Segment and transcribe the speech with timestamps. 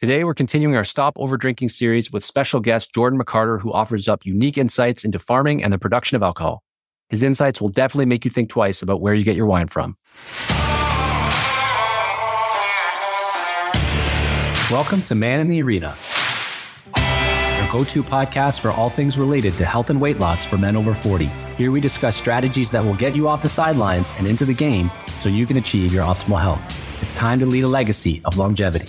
[0.00, 4.08] Today, we're continuing our Stop Over Drinking series with special guest Jordan McCarter, who offers
[4.08, 6.62] up unique insights into farming and the production of alcohol.
[7.08, 9.96] His insights will definitely make you think twice about where you get your wine from.
[14.70, 15.96] Welcome to Man in the Arena,
[16.96, 20.76] your go to podcast for all things related to health and weight loss for men
[20.76, 21.24] over 40.
[21.56, 24.92] Here we discuss strategies that will get you off the sidelines and into the game
[25.18, 27.02] so you can achieve your optimal health.
[27.02, 28.86] It's time to lead a legacy of longevity.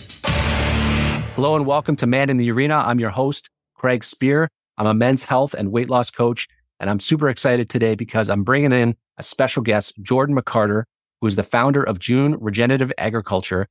[1.40, 2.76] Hello and welcome to Man in the Arena.
[2.86, 4.50] I'm your host, Craig Spear.
[4.78, 6.50] I'm a men's health and weight loss coach,
[6.82, 10.84] and I'm super excited today because I'm bringing in a special guest, Jordan McCarter,
[11.22, 13.70] who is the founder of June Regenerative Agriculture.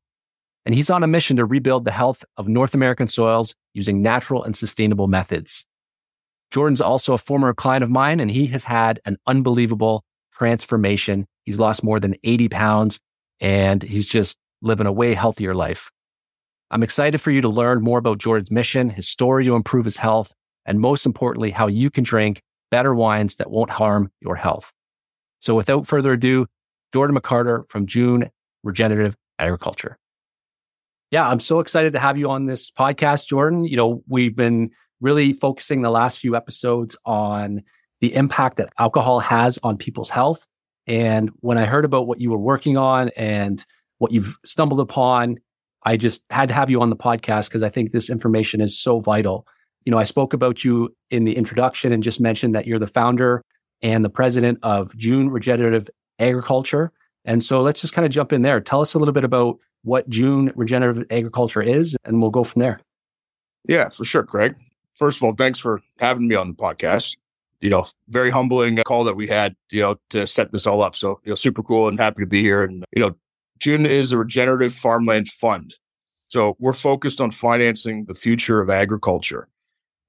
[0.64, 4.42] And he's on a mission to rebuild the health of North American soils using natural
[4.42, 5.66] and sustainable methods.
[6.50, 11.26] Jordan's also a former client of mine, and he has had an unbelievable transformation.
[11.44, 12.98] He's lost more than 80 pounds,
[13.40, 15.90] and he's just living a way healthier life.
[16.70, 19.96] I'm excited for you to learn more about Jordan's mission, his story to improve his
[19.96, 20.34] health,
[20.66, 24.72] and most importantly, how you can drink better wines that won't harm your health.
[25.40, 26.46] So without further ado,
[26.92, 28.30] Jordan McCarter from June
[28.62, 29.98] Regenerative Agriculture.
[31.10, 33.64] Yeah, I'm so excited to have you on this podcast, Jordan.
[33.64, 37.62] You know, we've been really focusing the last few episodes on
[38.00, 40.46] the impact that alcohol has on people's health.
[40.86, 43.64] And when I heard about what you were working on and
[43.98, 45.38] what you've stumbled upon,
[45.84, 48.78] I just had to have you on the podcast because I think this information is
[48.78, 49.46] so vital.
[49.84, 52.86] You know, I spoke about you in the introduction and just mentioned that you're the
[52.86, 53.42] founder
[53.80, 56.92] and the president of June Regenerative Agriculture.
[57.24, 58.60] And so let's just kind of jump in there.
[58.60, 62.60] Tell us a little bit about what June Regenerative Agriculture is, and we'll go from
[62.60, 62.80] there.
[63.68, 64.56] Yeah, for sure, Craig.
[64.96, 67.16] First of all, thanks for having me on the podcast.
[67.60, 70.96] You know, very humbling call that we had, you know, to set this all up.
[70.96, 72.62] So, you know, super cool and happy to be here.
[72.62, 73.16] And, you know,
[73.58, 75.74] June is a regenerative farmland fund.
[76.28, 79.48] So we're focused on financing the future of agriculture.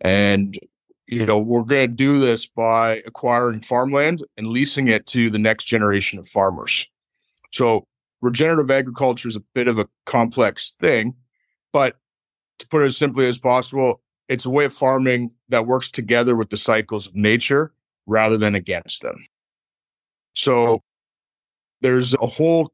[0.01, 0.59] And,
[1.07, 5.39] you know, we're going to do this by acquiring farmland and leasing it to the
[5.39, 6.87] next generation of farmers.
[7.51, 7.87] So
[8.21, 11.15] regenerative agriculture is a bit of a complex thing,
[11.71, 11.97] but
[12.59, 16.35] to put it as simply as possible, it's a way of farming that works together
[16.35, 17.73] with the cycles of nature
[18.05, 19.25] rather than against them.
[20.33, 20.83] So
[21.81, 22.71] there's a whole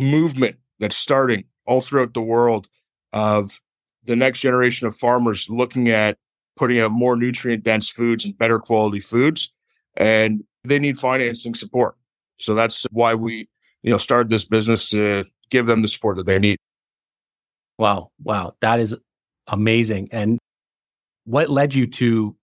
[0.00, 2.68] movement that's starting all throughout the world
[3.12, 3.60] of
[4.04, 6.16] the next generation of farmers looking at
[6.56, 9.52] putting out more nutrient dense foods and better quality foods
[9.96, 11.96] and they need financing support.
[12.38, 13.48] So that's why we
[13.82, 16.58] you know started this business to give them the support that they need.
[17.78, 18.96] Wow wow that is
[19.46, 20.08] amazing.
[20.12, 20.38] And
[21.24, 22.36] what led you to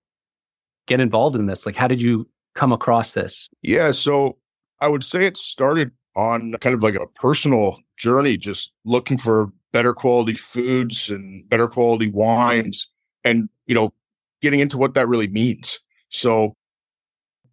[0.87, 1.65] get involved in this?
[1.65, 3.49] Like how did you come across this?
[3.61, 4.37] Yeah so
[4.81, 9.51] i would say it started on kind of like a personal journey, just looking for
[9.71, 12.87] better quality foods and better quality wines
[13.23, 13.93] and, you know,
[14.41, 15.79] getting into what that really means.
[16.09, 16.55] So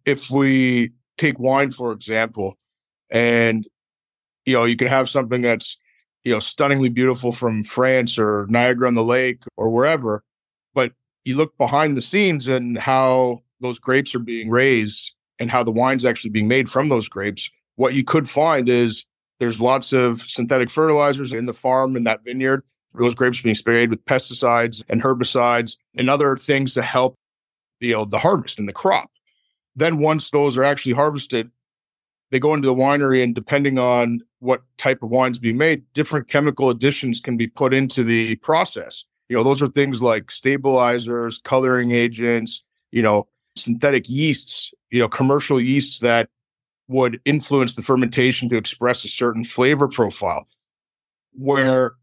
[0.05, 2.57] if we take wine, for example,
[3.09, 3.67] and,
[4.45, 5.77] you know, you can have something that's,
[6.23, 10.23] you know, stunningly beautiful from France or Niagara on the Lake or wherever,
[10.73, 10.93] but
[11.25, 15.71] you look behind the scenes and how those grapes are being raised and how the
[15.71, 19.05] wine's actually being made from those grapes what you could find is
[19.39, 22.63] there's lots of synthetic fertilizers in the farm in that vineyard.
[22.93, 27.17] Those grapes being sprayed with pesticides and herbicides and other things to help
[27.79, 29.09] you know the harvest and the crop.
[29.75, 31.49] Then once those are actually harvested,
[32.31, 36.27] they go into the winery and depending on what type of wines being made, different
[36.27, 39.03] chemical additions can be put into the process.
[39.29, 45.07] You know, those are things like stabilizers, coloring agents, you know, synthetic yeasts, you know,
[45.07, 46.29] commercial yeasts that
[46.87, 50.47] would influence the fermentation to express a certain flavor profile
[51.31, 51.93] where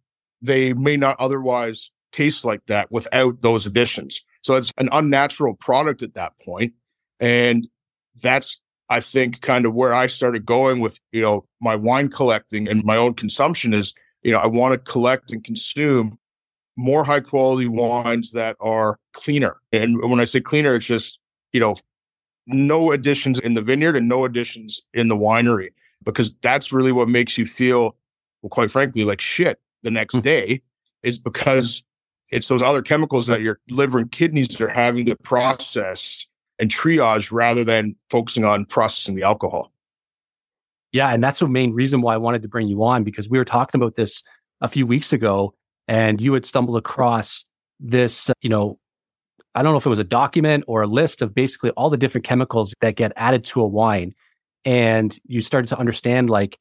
[0.43, 4.21] they may not otherwise taste like that without those additions.
[4.43, 6.73] So it's an unnatural product at that point.
[7.21, 7.69] And
[8.23, 12.67] that's, I think, kind of where I started going with, you know, my wine collecting
[12.67, 16.19] and my own consumption is, you know, I want to collect and consume
[16.77, 19.61] more high quality wines that are cleaner.
[19.73, 21.19] And when I say cleaner, it's just,
[21.53, 21.77] you know,
[22.47, 25.71] no additions in the vineyard and no additions in the winery
[26.05, 27.97] because that's really what makes you feel
[28.43, 30.23] well quite frankly like shit the next mm-hmm.
[30.23, 30.63] day
[31.03, 31.83] is because
[32.31, 36.27] it's those other chemicals that your liver and kidneys are having to process
[36.59, 39.73] and triage rather than focusing on processing the alcohol
[40.93, 43.39] yeah and that's the main reason why i wanted to bring you on because we
[43.39, 44.23] were talking about this
[44.61, 45.55] a few weeks ago
[45.89, 47.45] and you had stumbled across
[47.79, 48.79] this you know
[49.55, 51.97] I don't know if it was a document or a list of basically all the
[51.97, 54.15] different chemicals that get added to a wine.
[54.65, 56.59] And you started to understand like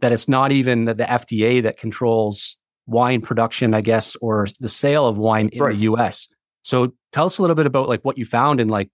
[0.00, 2.56] that it's not even the FDA that controls
[2.86, 5.74] wine production, I guess, or the sale of wine in right.
[5.74, 6.28] the US.
[6.62, 8.90] So tell us a little bit about like what you found and like,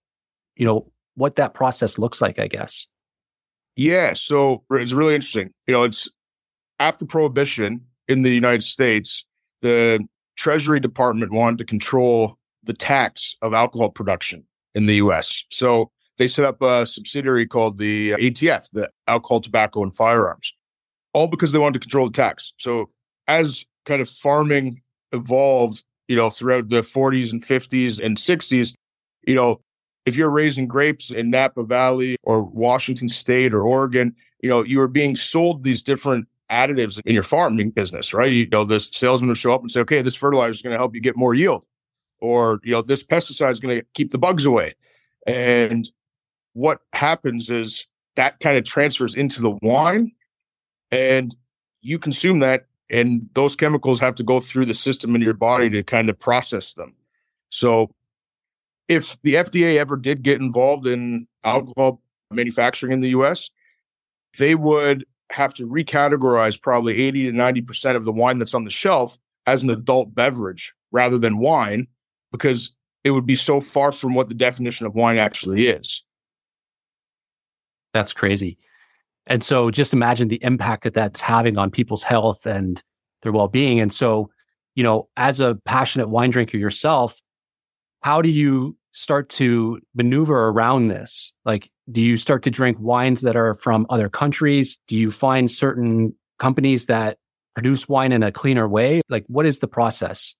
[0.56, 2.86] you know, what that process looks like, I guess.
[3.74, 4.12] Yeah.
[4.12, 5.50] So it's really interesting.
[5.66, 6.08] You know, it's
[6.78, 9.24] after prohibition in the United States,
[9.60, 10.06] the
[10.36, 12.37] Treasury Department wanted to control
[12.68, 14.44] the tax of alcohol production
[14.74, 15.42] in the US.
[15.50, 20.52] So they set up a subsidiary called the uh, ATF, the Alcohol, Tobacco, and Firearms,
[21.14, 22.52] all because they wanted to control the tax.
[22.58, 22.90] So
[23.26, 24.82] as kind of farming
[25.12, 28.74] evolved, you know, throughout the 40s and 50s and 60s,
[29.26, 29.60] you know,
[30.04, 34.80] if you're raising grapes in Napa Valley or Washington State or Oregon, you know, you
[34.80, 38.32] are being sold these different additives in your farming business, right?
[38.32, 40.78] You know, this salesman will show up and say, okay, this fertilizer is going to
[40.78, 41.64] help you get more yield.
[42.20, 44.74] Or, you know, this pesticide is going to keep the bugs away.
[45.26, 45.88] And
[46.54, 47.86] what happens is
[48.16, 50.12] that kind of transfers into the wine
[50.90, 51.34] and
[51.80, 55.68] you consume that and those chemicals have to go through the system in your body
[55.70, 56.94] to kind of process them.
[57.50, 57.90] So
[58.88, 62.00] if the FDA ever did get involved in alcohol
[62.30, 63.50] manufacturing in the US,
[64.38, 68.70] they would have to recategorize probably 80 to 90% of the wine that's on the
[68.70, 71.86] shelf as an adult beverage rather than wine
[72.32, 72.72] because
[73.04, 76.02] it would be so far from what the definition of wine actually is.
[77.94, 78.58] That's crazy.
[79.26, 82.82] And so just imagine the impact that that's having on people's health and
[83.22, 83.80] their well-being.
[83.80, 84.30] And so,
[84.74, 87.20] you know, as a passionate wine drinker yourself,
[88.02, 91.32] how do you start to maneuver around this?
[91.44, 94.78] Like, do you start to drink wines that are from other countries?
[94.86, 97.18] Do you find certain companies that
[97.54, 99.02] produce wine in a cleaner way?
[99.08, 100.34] Like, what is the process?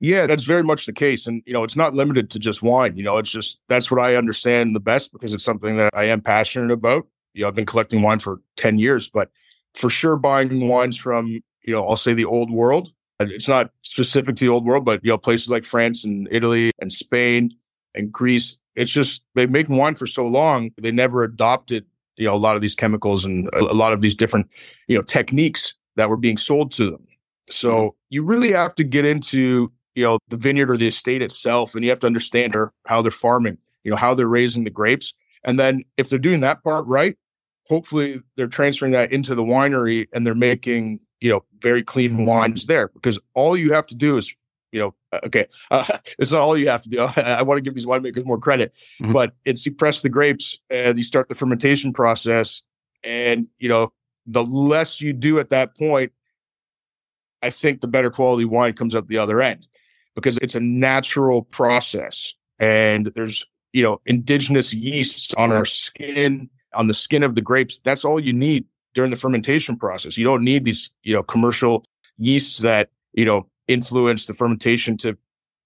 [0.00, 1.26] Yeah, that's very much the case.
[1.26, 2.96] And, you know, it's not limited to just wine.
[2.96, 6.04] You know, it's just that's what I understand the best because it's something that I
[6.04, 7.06] am passionate about.
[7.34, 9.30] You know, I've been collecting wine for 10 years, but
[9.74, 12.92] for sure buying wines from, you know, I'll say the old world.
[13.20, 16.70] It's not specific to the old world, but, you know, places like France and Italy
[16.80, 17.52] and Spain
[17.94, 21.84] and Greece, it's just they've making wine for so long, they never adopted,
[22.16, 24.48] you know, a lot of these chemicals and a, lot of these different,
[24.86, 27.04] you know, techniques that were being sold to them.
[27.50, 27.88] So mm-hmm.
[28.10, 31.84] you really have to get into you know the vineyard or the estate itself and
[31.84, 35.14] you have to understand her, how they're farming you know how they're raising the grapes.
[35.44, 37.16] And then if they're doing that part right
[37.68, 42.66] hopefully they're transferring that into the winery and they're making you know very clean wines
[42.66, 44.34] there because all you have to do is
[44.72, 47.00] you know uh, okay uh, it's not all you have to do.
[47.16, 49.12] I, I want to give these winemakers more credit mm-hmm.
[49.12, 52.62] but it's you press the grapes and you start the fermentation process
[53.04, 53.92] and you know
[54.26, 56.12] the less you do at that point
[57.42, 59.66] i think the better quality wine comes out the other end
[60.20, 62.34] because it's a natural process.
[62.58, 67.78] And there's you know indigenous yeasts on our skin on the skin of the grapes.
[67.84, 70.18] That's all you need during the fermentation process.
[70.18, 71.84] You don't need these you know commercial
[72.16, 75.16] yeasts that you know influence the fermentation to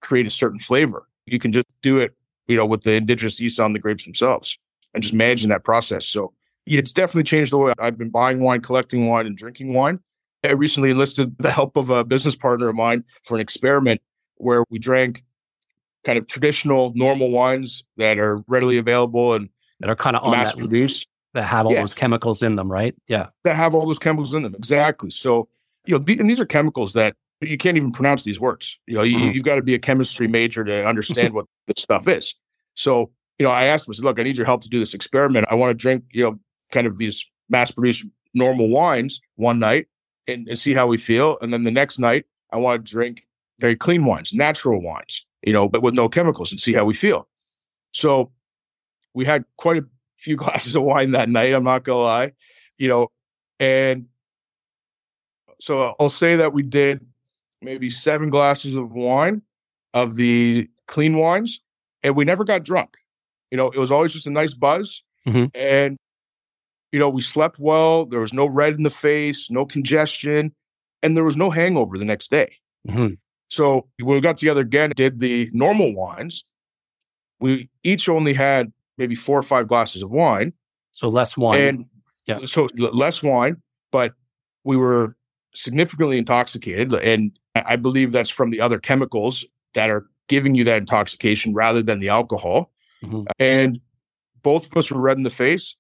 [0.01, 1.09] create a certain flavor.
[1.27, 2.15] You can just do it
[2.47, 4.59] you know with the indigenous yeast on the grapes themselves
[4.93, 6.05] and just managing that process.
[6.07, 6.35] So
[6.67, 9.99] it's definitely changed the way i've been buying wine collecting wine and drinking wine.
[10.45, 14.03] I recently enlisted the help of a business partner of mine for an experiment
[14.43, 15.25] where we drank
[16.05, 19.49] kind of traditional normal wines that are readily available and
[19.81, 21.81] that are kind of mass produced that have all yeah.
[21.81, 22.95] those chemicals in them, right?
[23.09, 24.55] Yeah, that have all those chemicals in them.
[24.55, 25.11] Exactly.
[25.11, 25.49] So
[25.87, 28.79] you know, and these are chemicals that you can't even pronounce these words.
[28.87, 29.39] You know, you, mm-hmm.
[29.41, 32.35] got to be a chemistry major to understand what this stuff is.
[32.75, 34.79] So you know, I asked him, I said, "Look, I need your help to do
[34.79, 35.47] this experiment.
[35.51, 36.39] I want to drink, you know,
[36.71, 39.87] kind of these mass produced normal wines one night
[40.27, 43.27] and, and see how we feel, and then the next night I want to drink
[43.63, 46.93] very clean wines, natural wines, you know, but with no chemicals and see how we
[46.93, 47.29] feel.
[47.93, 48.33] So
[49.15, 49.87] we had quite a
[50.19, 51.55] few glasses of wine that night.
[51.55, 52.33] I'm not going to lie,
[52.77, 53.09] you know,
[53.61, 54.09] and
[55.61, 57.07] so I'll say that we did
[57.61, 59.43] maybe seven glasses of wine
[59.95, 61.61] of the clean wines
[62.03, 62.97] and we never got drunk.
[63.53, 65.03] You know, it was always just a nice buzz.
[65.29, 65.45] Mm-hmm.
[65.55, 65.97] And,
[66.91, 68.07] you know, we slept well.
[68.07, 70.53] There was no red in the face, no congestion,
[71.03, 72.57] and there was no hangover the next day.
[72.89, 73.15] Mm-hmm.
[73.53, 76.47] So we got together again, did the normal wines.
[77.39, 80.55] We each only had maybe four or five glasses of wine.
[80.93, 81.61] So less wine.
[81.61, 81.85] And
[82.25, 82.39] yeah.
[82.47, 84.15] so less wine, but
[84.65, 85.17] we were
[85.55, 86.95] significantly intoxicated.
[86.95, 89.45] And I believe that's from the other chemicals
[89.75, 92.73] that are giving you that intoxication rather than the alcohol.
[93.05, 93.25] Mm-hmm.
[93.39, 93.81] And
[94.43, 95.77] both of us were red in the face.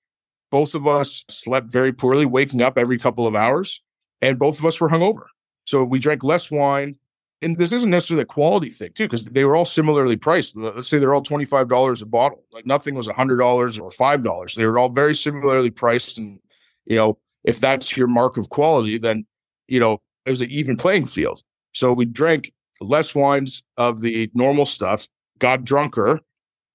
[0.51, 3.81] Both of us slept very poorly, waking up every couple of hours.
[4.21, 5.25] And both of us were hungover.
[5.65, 6.97] So we drank less wine
[7.43, 10.57] and this isn't necessarily a quality thing too, because they were all similarly priced.
[10.57, 12.43] Let's say they're all twenty five dollars a bottle.
[12.53, 14.55] Like nothing was hundred dollars or five dollars.
[14.55, 16.39] They were all very similarly priced, and
[16.87, 19.27] you know if that's your mark of quality, then
[19.69, 21.43] you know it was an even playing field.
[21.73, 25.09] So we drank less wines of the normal stuff,
[25.39, 26.21] got drunker,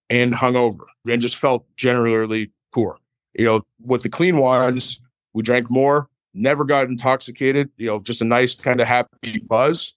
[0.09, 2.97] and hungover, and just felt generally poor.
[3.33, 4.99] You know, with the clean wines,
[5.33, 7.69] we drank more, never got intoxicated.
[7.77, 9.93] You know, just a nice kind of happy buzz,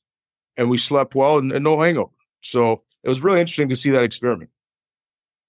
[0.56, 2.10] and we slept well and, and no hangover.
[2.42, 4.50] So it was really interesting to see that experiment.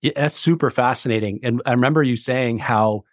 [0.01, 1.39] Yeah, that's super fascinating.
[1.43, 3.03] And I remember you saying how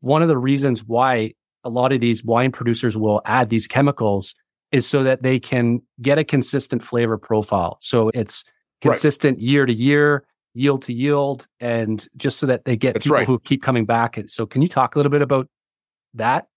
[0.00, 1.34] one of the reasons why
[1.64, 4.34] a lot of these wine producers will add these chemicals
[4.70, 7.78] is so that they can get a consistent flavor profile.
[7.80, 8.44] So it's
[8.82, 9.42] consistent right.
[9.42, 13.26] year to year, yield to yield, and just so that they get That's people right.
[13.26, 14.18] who keep coming back.
[14.26, 15.48] So can you talk a little bit about
[16.14, 16.48] that?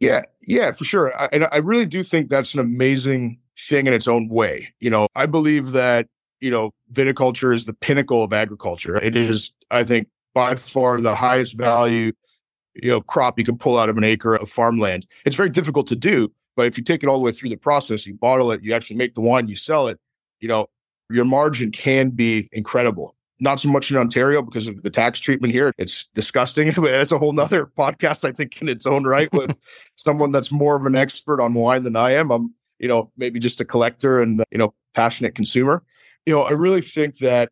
[0.00, 1.16] Yeah, yeah, for sure.
[1.16, 4.72] I, and I really do think that's an amazing thing in its own way.
[4.80, 6.08] You know, I believe that,
[6.40, 8.96] you know, viticulture is the pinnacle of agriculture.
[8.96, 12.12] It is, I think, by far the highest value,
[12.74, 15.06] you know, crop you can pull out of an acre of farmland.
[15.24, 17.56] It's very difficult to do, but if you take it all the way through the
[17.56, 19.98] process, you bottle it, you actually make the wine, you sell it,
[20.40, 20.66] you know,
[21.10, 23.14] your margin can be incredible.
[23.38, 25.72] Not so much in Ontario because of the tax treatment here.
[25.78, 26.68] It's disgusting.
[26.76, 29.54] It's a whole nother podcast, I think, in its own right, with
[29.96, 32.30] someone that's more of an expert on wine than I am.
[32.30, 35.82] I'm, you know, maybe just a collector and, you know, passionate consumer.
[36.24, 37.50] You know, I really think that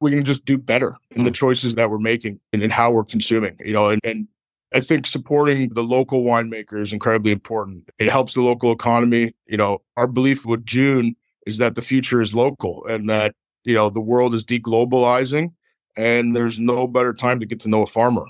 [0.00, 1.34] we can just do better in the mm.
[1.34, 4.28] choices that we're making and in how we're consuming, you know, and, and
[4.74, 7.88] I think supporting the local winemaker is incredibly important.
[7.98, 9.34] It helps the local economy.
[9.46, 13.74] You know, our belief with June is that the future is local and that, you
[13.74, 15.52] know, the world is deglobalizing
[15.96, 18.26] and there's no better time to get to know a farmer.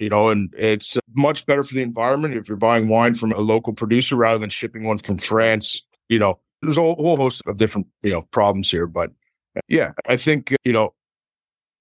[0.00, 3.32] You know, and it's uh, much better for the environment if you're buying wine from
[3.32, 5.82] a local producer rather than shipping one from France.
[6.08, 8.86] You know, there's a whole host of different, you know, problems here.
[8.86, 9.12] But
[9.68, 10.94] yeah, I think, uh, you know,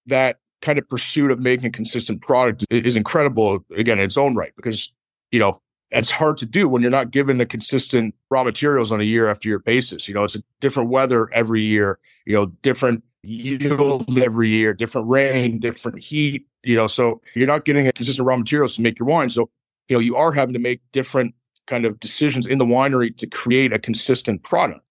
[0.08, 4.36] that kind of pursuit of making a consistent product is incredible again in its own
[4.36, 4.92] right because
[5.32, 5.58] you know
[5.92, 9.30] it's hard to do when you're not given the consistent raw materials on a year
[9.30, 14.18] after year basis you know it's a different weather every year you know different yield
[14.18, 18.38] every year different rain different heat you know so you're not getting a consistent raw
[18.38, 19.50] materials to make your wine so
[19.90, 21.36] you know you are having to make different
[21.68, 24.82] kind of decisions in the winery to create a consistent product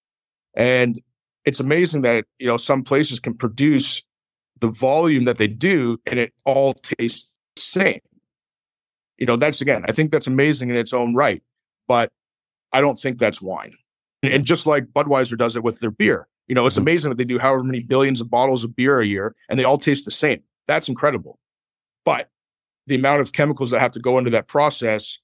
[0.55, 1.01] and
[1.45, 4.03] it's amazing that you know some places can produce
[4.61, 8.01] the volume that they do and it all tastes the same.
[9.19, 11.43] You know, that's again, I think that's amazing in its own right,
[11.87, 12.13] but
[12.73, 13.75] I don't think that's wine.
[14.23, 16.83] And just like Budweiser does it with their beer, you know, it's mm-hmm.
[16.83, 19.65] amazing that they do however many billions of bottles of beer a year and they
[19.65, 20.43] all taste the same.
[20.67, 21.39] That's incredible.
[22.05, 22.31] But
[22.87, 25.19] the amount of chemicals that have to go into that process,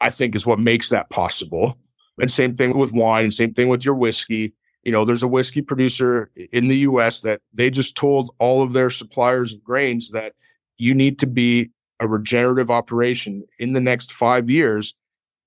[0.00, 1.78] I think, is what makes that possible.
[2.20, 5.62] And same thing with wine, same thing with your whiskey you know, there's a whiskey
[5.62, 10.32] producer in the US that they just told all of their suppliers of grains that
[10.76, 14.94] you need to be a regenerative operation in the next five years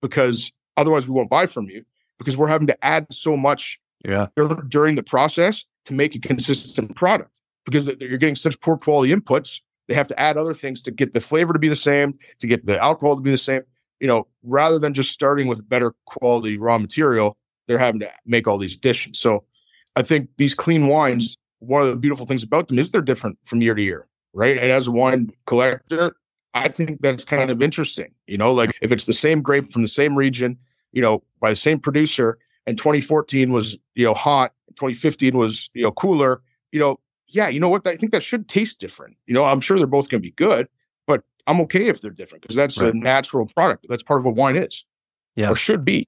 [0.02, 1.84] because otherwise we won't buy from you
[2.18, 4.28] because we're having to add so much yeah.
[4.68, 7.30] during the process to make a consistent product
[7.66, 9.62] because you're getting such poor quality inputs.
[9.88, 12.48] They have to add other things to get the flavor to be the same, to
[12.48, 13.62] get the alcohol to be the same.
[14.00, 18.48] You know, rather than just starting with better quality raw material, they're having to make
[18.48, 19.20] all these additions.
[19.20, 19.44] So
[19.96, 23.38] I think these clean wines, one of the beautiful things about them is they're different
[23.44, 24.58] from year to year, right?
[24.58, 26.16] And as a wine collector,
[26.54, 28.12] I think that's kind of interesting.
[28.28, 30.58] You know, like if it's the same grape from the same region,
[30.92, 35.84] you know, by the same producer, and 2014 was, you know, hot, 2015 was, you
[35.84, 36.42] know, cooler,
[36.72, 37.88] you know, yeah, you know what?
[37.88, 39.18] I think that should taste different.
[39.26, 40.68] You know, I'm sure they're both going to be good,
[41.08, 42.94] but I'm okay if they're different because that's right.
[42.94, 43.86] a natural product.
[43.90, 44.86] That's part of what wine is,
[45.36, 46.08] yeah, or should be.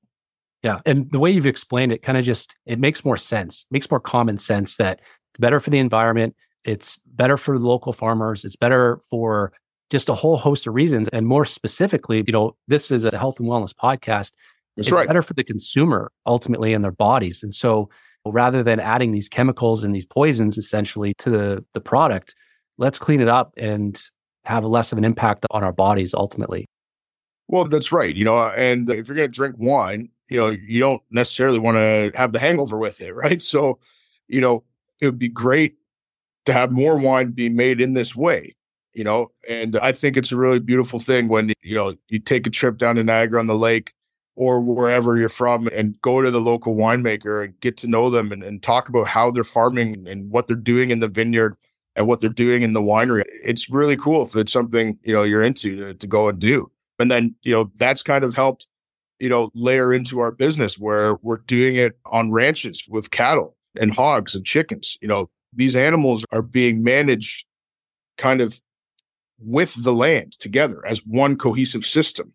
[0.64, 0.82] Yeah.
[0.86, 4.00] And the way you've explained it kind of just it makes more sense, makes more
[4.00, 5.00] common sense that
[5.32, 6.36] it's better for the environment,
[6.66, 9.54] it's better for local farmers, it's better for
[9.90, 11.08] just a whole host of reasons.
[11.14, 14.34] And more specifically, you know, this is a health and wellness podcast.
[14.78, 15.08] That's it's right.
[15.08, 17.44] better for the consumer ultimately in their bodies.
[17.44, 17.90] And so
[18.26, 22.36] rather than adding these chemicals and these poisons essentially to the, the product,
[22.78, 24.02] let's clean it up and
[24.46, 26.68] have less of an impact on our bodies ultimately.
[27.48, 28.16] Well, that's right.
[28.16, 31.60] You know, uh, and if you're going to drink wine, you know, you don't necessarily
[31.60, 33.42] want to have the hangover with it, right?
[33.42, 33.80] So,
[34.28, 34.64] you know,
[35.02, 35.76] it would be great
[36.46, 38.56] to have more wine being made in this way,
[38.94, 42.48] you know, and I think it's a really beautiful thing when, you know, you take
[42.48, 43.94] a trip down to Niagara on the lake
[44.38, 48.32] or wherever you're from and go to the local winemaker and get to know them
[48.32, 51.58] and, and talk about how they're farming and what they're doing in the vineyard
[51.96, 53.24] and what they're doing in the winery.
[53.44, 56.72] It's really cool if it's something, you know, you're into to, to go and do.
[57.00, 58.68] And then, you know, that's kind of helped
[59.20, 63.94] you know, layer into our business where we're doing it on ranches with cattle and
[63.94, 64.98] hogs and chickens.
[65.02, 67.46] You know, these animals are being managed
[68.18, 68.62] kind of
[69.40, 72.34] with the land together as one cohesive system.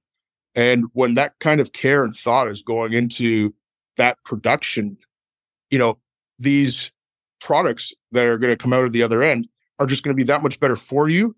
[0.54, 3.54] And when that kind of care and thought is going into
[3.97, 4.99] that production,
[5.71, 5.99] you know,
[6.38, 6.90] these
[7.40, 10.21] products that are going to come out of the other end are just going to
[10.21, 11.35] be that much better for you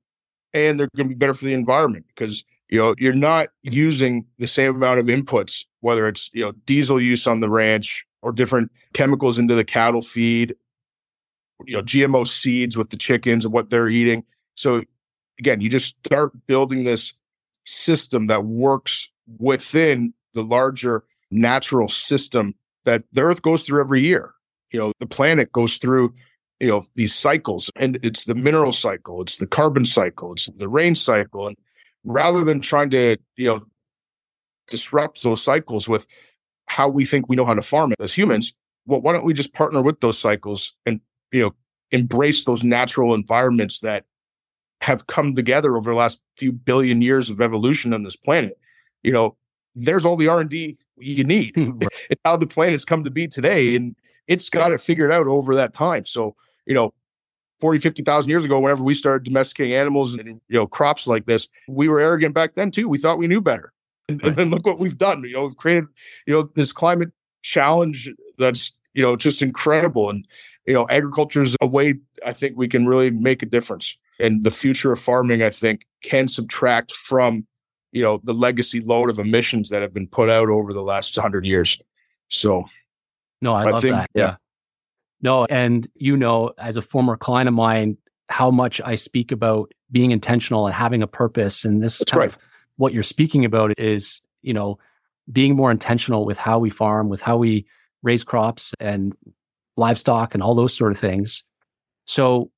[0.52, 4.26] and they're going to be better for the environment because you know you're not using
[4.38, 8.32] the same amount of inputs whether it's you know diesel use on the ranch or
[8.32, 10.54] different chemicals into the cattle feed
[11.66, 14.24] you know gmo seeds with the chickens and what they're eating.
[14.54, 14.82] So
[15.38, 17.12] again you just start building this
[17.64, 22.54] system that works within the larger natural system
[22.84, 24.34] that the earth goes through every year.
[24.72, 26.14] You know the planet goes through
[26.60, 30.68] you know these cycles and it's the mineral cycle it's the carbon cycle it's the
[30.68, 31.56] rain cycle and
[32.04, 33.60] rather than trying to you know
[34.68, 36.06] disrupt those cycles with
[36.66, 38.54] how we think we know how to farm it as humans
[38.86, 41.00] well why don't we just partner with those cycles and
[41.32, 41.54] you know
[41.90, 44.04] embrace those natural environments that
[44.84, 48.58] have come together over the last few billion years of evolution on this planet
[49.02, 49.36] you know
[49.74, 51.52] there's all the r&d you need
[52.10, 55.54] it's how the planet's come to be today and it's got it figured out over
[55.54, 56.34] that time so
[56.66, 56.92] you know
[57.60, 61.48] 40, 50,000 years ago, whenever we started domesticating animals and, you know, crops like this,
[61.68, 62.88] we were arrogant back then too.
[62.88, 63.72] We thought we knew better.
[64.08, 64.38] And, right.
[64.38, 65.22] and look what we've done.
[65.22, 65.86] You know, we've created,
[66.26, 67.10] you know, this climate
[67.42, 70.10] challenge that's, you know, just incredible.
[70.10, 70.26] And,
[70.66, 71.94] you know, agriculture is a way
[72.26, 73.96] I think we can really make a difference.
[74.20, 77.46] And the future of farming, I think, can subtract from,
[77.92, 81.16] you know, the legacy load of emissions that have been put out over the last
[81.16, 81.80] hundred years.
[82.28, 82.64] So,
[83.40, 84.10] no, I, I love think, that.
[84.14, 84.36] Yeah.
[85.20, 87.96] No, and you know, as a former client of mine,
[88.28, 91.64] how much I speak about being intentional and having a purpose.
[91.64, 92.28] And this That's kind right.
[92.28, 92.38] of
[92.76, 94.78] what you're speaking about is, you know,
[95.30, 97.66] being more intentional with how we farm, with how we
[98.02, 99.16] raise crops and
[99.76, 101.44] livestock and all those sort of things.
[102.06, 102.50] So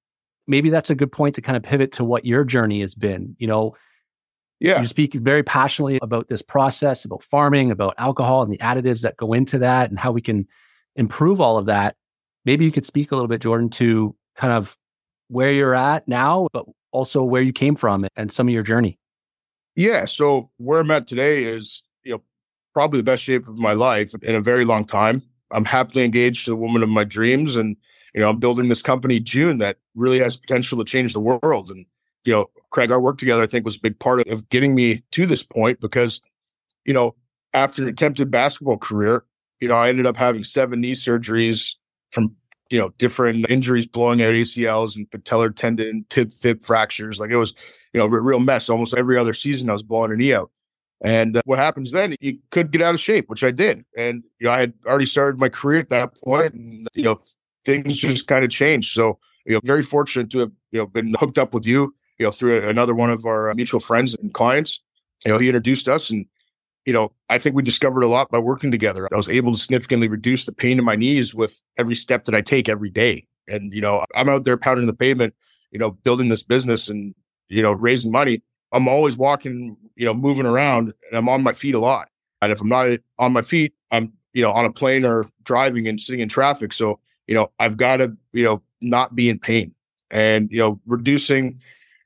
[0.46, 3.36] maybe that's a good point to kind of pivot to what your journey has been.
[3.38, 3.76] You know,
[4.58, 4.80] yeah.
[4.80, 9.18] You speak very passionately about this process, about farming, about alcohol and the additives that
[9.18, 10.46] go into that and how we can
[10.94, 11.96] improve all of that
[12.46, 14.78] maybe you could speak a little bit, Jordan, to kind of
[15.28, 18.98] where you're at now, but also where you came from and some of your journey.
[19.74, 20.06] Yeah.
[20.06, 22.22] So where I'm at today is, you know,
[22.72, 25.22] probably the best shape of my life in a very long time.
[25.50, 27.56] I'm happily engaged to the woman of my dreams.
[27.56, 27.76] And,
[28.16, 31.70] you know, I'm building this company, June, that really has potential to change the world.
[31.70, 31.84] And,
[32.24, 35.02] you know, Craig, our work together, I think, was a big part of getting me
[35.12, 36.22] to this point because,
[36.86, 37.14] you know,
[37.52, 39.24] after an attempted basketball career,
[39.60, 41.74] you know, I ended up having seven knee surgeries
[42.10, 42.34] from
[42.70, 47.20] you know different injuries, blowing out ACLs and patellar tendon, tib fib fractures.
[47.20, 47.54] Like it was
[47.92, 48.68] you know a real mess.
[48.68, 50.50] Almost every other season, I was blowing a knee out.
[51.02, 52.16] And uh, what happens then?
[52.20, 53.84] You could get out of shape, which I did.
[53.96, 57.18] And you know, I had already started my career at that point, and you know,
[57.66, 58.94] things just kind of changed.
[58.94, 62.24] So you know, very fortunate to have you know been hooked up with you, you
[62.24, 64.80] know, through another one of our uh, mutual friends and clients.
[65.24, 66.26] You know, he introduced us, and
[66.86, 69.08] you know, I think we discovered a lot by working together.
[69.12, 72.34] I was able to significantly reduce the pain in my knees with every step that
[72.34, 73.26] I take every day.
[73.48, 75.34] And, you know, I'm out there pounding the pavement,
[75.72, 77.14] you know, building this business and,
[77.48, 78.42] you know, raising money.
[78.72, 82.08] I'm always walking, you know, moving around and I'm on my feet a lot.
[82.40, 85.88] And if I'm not on my feet, I'm, you know, on a plane or driving
[85.88, 86.72] and sitting in traffic.
[86.72, 89.74] So, you know, I've got to, you know, not be in pain.
[90.10, 91.60] And, you know, reducing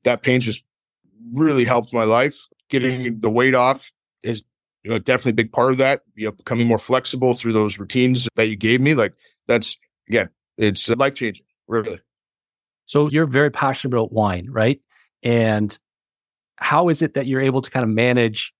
[0.04, 0.62] that pain just
[1.33, 2.46] really helped my life.
[2.68, 3.20] Getting mm-hmm.
[3.20, 4.42] the weight off is
[4.83, 6.02] you know, definitely a big part of that.
[6.14, 8.94] You know, becoming more flexible through those routines that you gave me.
[8.94, 9.12] Like
[9.46, 9.76] that's
[10.09, 12.00] again, it's life changing, really.
[12.87, 14.80] So you're very passionate about wine, right?
[15.22, 15.76] And
[16.56, 18.54] how is it that you're able to kind of manage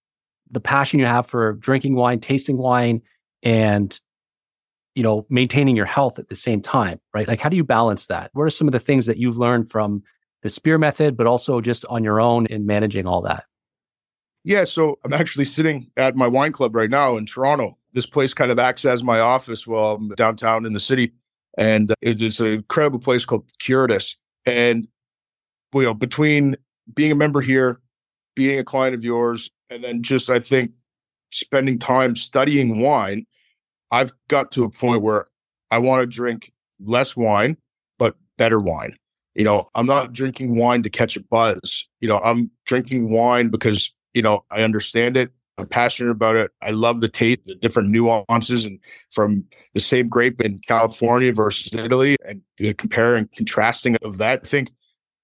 [0.50, 3.02] the passion you have for drinking wine, tasting wine,
[3.42, 3.98] and
[4.94, 7.29] you know, maintaining your health at the same time, right?
[7.29, 8.31] Like, how do you balance that?
[8.33, 10.03] What are some of the things that you've learned from
[10.42, 13.44] the spear method, but also just on your own in managing all that?
[14.42, 17.76] Yeah, so I'm actually sitting at my wine club right now in Toronto.
[17.92, 21.12] This place kind of acts as my office while I'm downtown in the city.
[21.59, 24.14] And it is an incredible place called Curatus.
[24.46, 24.88] And
[25.74, 26.57] you know, between
[26.94, 27.81] being a member here,
[28.35, 30.72] being a client of yours, and then just I think
[31.31, 33.26] spending time studying wine,
[33.90, 35.26] I've got to a point where
[35.70, 37.57] I want to drink less wine,
[37.98, 38.96] but better wine.
[39.35, 41.87] You know, I'm not drinking wine to catch a buzz.
[42.00, 45.31] You know, I'm drinking wine because you know, I understand it.
[45.59, 46.50] I'm passionate about it.
[46.62, 48.79] I love the taste, the different nuances, and
[49.11, 54.40] from the same grape in California versus Italy, and the comparing contrasting of that.
[54.42, 54.70] I think,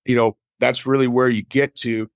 [0.05, 2.09] you know, that's really where you get to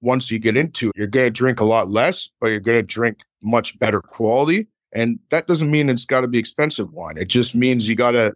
[0.00, 0.96] once you get into it.
[0.96, 4.66] You're going to drink a lot less, but you're going to drink much better quality.
[4.92, 7.18] And that doesn't mean it's got to be expensive wine.
[7.18, 8.34] It just means you got to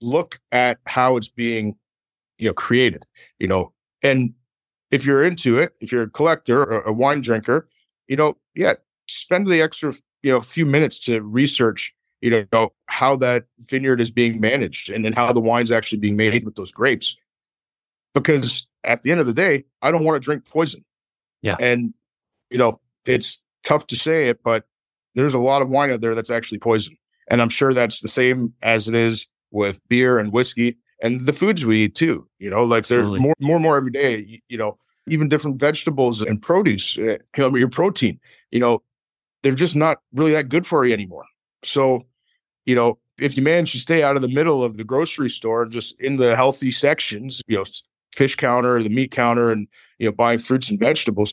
[0.00, 1.76] look at how it's being,
[2.38, 3.04] you know, created,
[3.38, 4.34] you know, and
[4.90, 7.68] if you're into it, if you're a collector or a wine drinker,
[8.06, 8.74] you know, yeah,
[9.08, 14.10] spend the extra, you know, few minutes to research, you know, how that vineyard is
[14.10, 17.16] being managed and then how the wine's actually being made with those grapes.
[18.12, 20.84] Because at the end of the day, I don't want to drink poison.
[21.42, 21.56] Yeah.
[21.58, 21.94] And,
[22.50, 24.64] you know, it's tough to say it, but
[25.14, 26.96] there's a lot of wine out there that's actually poison.
[27.28, 31.32] And I'm sure that's the same as it is with beer and whiskey and the
[31.32, 32.26] foods we eat too.
[32.38, 33.10] You know, like Absolutely.
[33.10, 34.24] there's more, more and more every day.
[34.26, 38.18] You, you, know, even different vegetables and produce, uh, you know, your protein.
[38.50, 38.82] You know,
[39.42, 41.24] they're just not really that good for you anymore.
[41.62, 42.02] So,
[42.64, 45.66] you know, if you manage to stay out of the middle of the grocery store,
[45.66, 47.64] just in the healthy sections, you know,
[48.16, 51.32] fish counter, the meat counter, and you know, buying fruits and vegetables,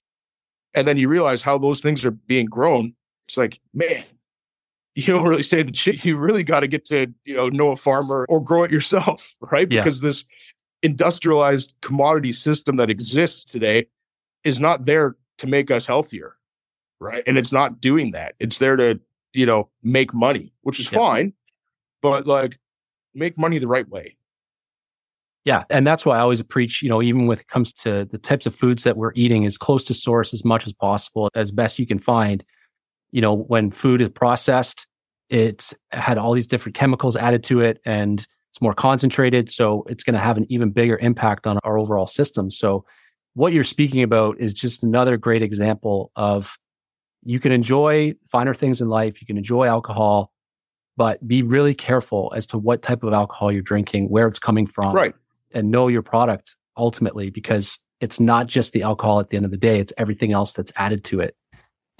[0.73, 2.93] and then you realize how those things are being grown.
[3.27, 4.03] It's like, man,
[4.95, 6.03] you don't really say the shit.
[6.05, 9.35] You really got to get to, you know, know a farmer or grow it yourself,
[9.41, 9.71] right?
[9.71, 9.81] Yeah.
[9.81, 10.25] Because this
[10.83, 13.87] industrialized commodity system that exists today
[14.43, 16.35] is not there to make us healthier,
[16.99, 17.23] right?
[17.27, 18.35] And it's not doing that.
[18.39, 18.99] It's there to,
[19.33, 20.99] you know, make money, which is yeah.
[20.99, 21.33] fine,
[22.01, 22.59] but like
[23.13, 24.17] make money the right way.
[25.43, 28.19] Yeah, and that's why I always preach, you know, even when it comes to the
[28.19, 31.49] types of foods that we're eating as close to source as much as possible, as
[31.49, 32.43] best you can find
[33.11, 34.87] you know, when food is processed,
[35.29, 39.49] it's had all these different chemicals added to it and it's more concentrated.
[39.49, 42.51] So it's going to have an even bigger impact on our overall system.
[42.51, 42.85] So
[43.33, 46.57] what you're speaking about is just another great example of
[47.23, 50.33] you can enjoy finer things in life, you can enjoy alcohol,
[50.97, 54.67] but be really careful as to what type of alcohol you're drinking, where it's coming
[54.67, 55.15] from, right.
[55.53, 59.51] and know your product ultimately because it's not just the alcohol at the end of
[59.51, 61.35] the day, it's everything else that's added to it.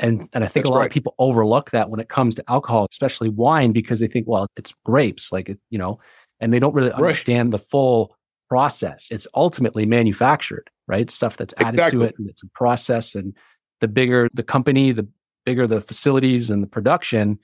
[0.01, 0.85] And and I think That's a lot right.
[0.87, 4.47] of people overlook that when it comes to alcohol, especially wine, because they think, well,
[4.57, 5.99] it's grapes, like it, you know,
[6.39, 7.59] and they don't really understand right.
[7.59, 8.17] the full
[8.49, 9.07] process.
[9.11, 11.09] It's ultimately manufactured, right?
[11.09, 11.99] Stuff that's added exactly.
[11.99, 13.15] to it and it's a process.
[13.15, 13.37] And
[13.79, 15.07] the bigger the company, the
[15.45, 17.39] bigger the facilities and the production,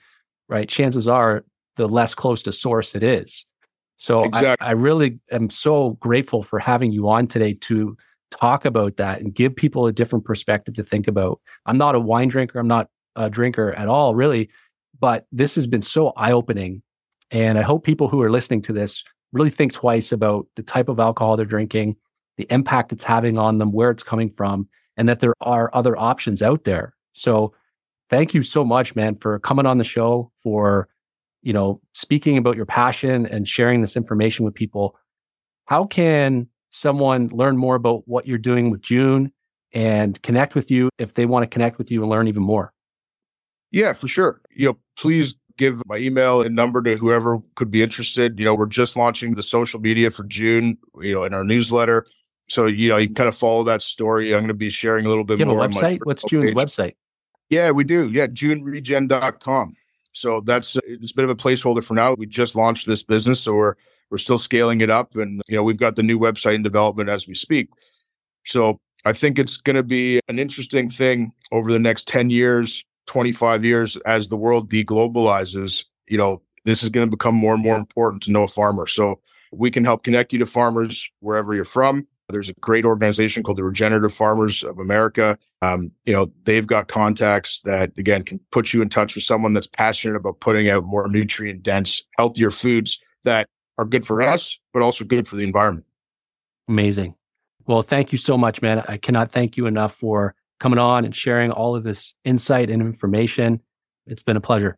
[0.49, 0.67] right?
[0.67, 1.45] Chances are
[1.77, 3.45] the less close to source it is.
[3.97, 4.65] So exactly.
[4.65, 7.95] I, I really am so grateful for having you on today to
[8.31, 11.39] talk about that and give people a different perspective to think about.
[11.65, 14.49] I'm not a wine drinker, I'm not a drinker at all, really,
[14.99, 16.81] but this has been so eye opening.
[17.31, 20.89] And I hope people who are listening to this really think twice about the type
[20.89, 21.97] of alcohol they're drinking,
[22.37, 25.97] the impact it's having on them, where it's coming from, and that there are other
[25.97, 26.93] options out there.
[27.13, 27.53] So
[28.09, 30.87] thank you so much, man, for coming on the show, for
[31.41, 34.97] you know, speaking about your passion and sharing this information with people.
[35.65, 39.31] How can someone learn more about what you're doing with June
[39.73, 42.73] and connect with you if they want to connect with you and learn even more?
[43.71, 44.41] Yeah, for sure.
[44.55, 45.01] You know, mm-hmm.
[45.01, 48.39] please give my email and number to whoever could be interested.
[48.39, 52.05] You know, we're just launching the social media for June, you know, in our newsletter.
[52.49, 54.33] So, you know, you can kind of follow that story.
[54.33, 55.63] I'm going to be sharing a little bit more.
[55.63, 55.99] a website?
[56.03, 56.55] What's June's page.
[56.55, 56.95] website?
[57.49, 58.09] Yeah, we do.
[58.09, 59.75] Yeah, juneregen.com.
[60.13, 62.13] So that's it's a bit of a placeholder for now.
[62.13, 63.75] We just launched this business, so we're
[64.09, 67.09] we're still scaling it up, and you know we've got the new website in development
[67.09, 67.69] as we speak.
[68.45, 72.83] So I think it's going to be an interesting thing over the next ten years,
[73.05, 75.85] twenty five years, as the world deglobalizes.
[76.07, 78.87] You know, this is going to become more and more important to know a farmer.
[78.87, 79.19] So
[79.51, 82.07] we can help connect you to farmers wherever you're from.
[82.29, 85.37] There's a great organization called the Regenerative Farmers of America.
[85.61, 89.53] Um, you know, they've got contacts that again can put you in touch with someone
[89.53, 94.57] that's passionate about putting out more nutrient dense, healthier foods that are good for us,
[94.73, 95.85] but also good for the environment.
[96.67, 97.15] Amazing.
[97.65, 98.83] Well, thank you so much, man.
[98.87, 102.81] I cannot thank you enough for coming on and sharing all of this insight and
[102.81, 103.61] information.
[104.05, 104.77] It's been a pleasure.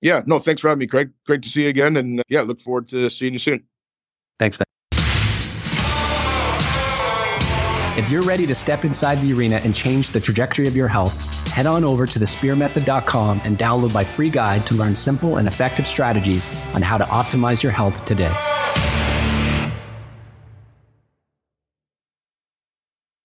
[0.00, 1.10] Yeah, no, thanks for having me, Craig.
[1.26, 1.96] Great to see you again.
[1.96, 3.64] And uh, yeah, look forward to seeing you soon.
[4.38, 4.69] Thanks, man.
[8.00, 11.46] If you're ready to step inside the arena and change the trajectory of your health,
[11.48, 15.86] head on over to thespearmethod.com and download my free guide to learn simple and effective
[15.86, 18.34] strategies on how to optimize your health today.